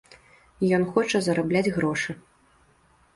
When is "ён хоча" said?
0.77-1.21